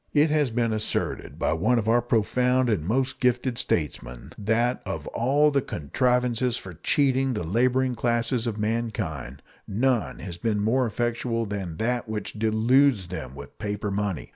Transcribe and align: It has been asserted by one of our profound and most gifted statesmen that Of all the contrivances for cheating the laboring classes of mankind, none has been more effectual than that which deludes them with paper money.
It 0.13 0.31
has 0.31 0.49
been 0.49 0.73
asserted 0.73 1.37
by 1.37 1.53
one 1.53 1.77
of 1.77 1.87
our 1.87 2.01
profound 2.01 2.69
and 2.71 2.83
most 2.83 3.19
gifted 3.19 3.59
statesmen 3.59 4.31
that 4.35 4.81
Of 4.83 5.05
all 5.09 5.51
the 5.51 5.61
contrivances 5.61 6.57
for 6.57 6.73
cheating 6.73 7.33
the 7.35 7.43
laboring 7.43 7.93
classes 7.93 8.47
of 8.47 8.57
mankind, 8.57 9.43
none 9.67 10.17
has 10.17 10.39
been 10.39 10.59
more 10.59 10.87
effectual 10.87 11.45
than 11.45 11.77
that 11.77 12.09
which 12.09 12.33
deludes 12.33 13.09
them 13.09 13.35
with 13.35 13.59
paper 13.59 13.91
money. 13.91 14.29